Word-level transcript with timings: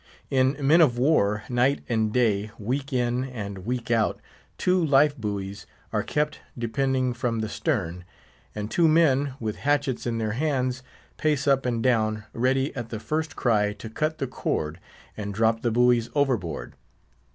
In 0.31 0.57
men 0.59 0.81
of 0.81 0.97
war, 0.97 1.43
night 1.47 1.81
and 1.87 2.11
day, 2.11 2.49
week 2.57 2.91
in 2.91 3.23
and 3.23 3.59
week 3.67 3.91
out, 3.91 4.19
two 4.57 4.83
life 4.83 5.15
buoys 5.15 5.67
are 5.93 6.01
kept 6.01 6.39
depending 6.57 7.13
from 7.13 7.37
the 7.37 7.47
stern; 7.47 8.03
and 8.55 8.71
two 8.71 8.87
men, 8.87 9.35
with 9.39 9.57
hatchets 9.57 10.07
in 10.07 10.17
their 10.17 10.31
hands, 10.31 10.81
pace 11.17 11.47
up 11.47 11.67
and 11.67 11.83
down, 11.83 12.23
ready 12.33 12.75
at 12.75 12.89
the 12.89 12.99
first 12.99 13.35
cry 13.35 13.73
to 13.73 13.91
cut 13.91 14.17
the 14.17 14.25
cord 14.25 14.79
and 15.15 15.35
drop 15.35 15.61
the 15.61 15.69
buoys 15.69 16.09
overboard. 16.15 16.73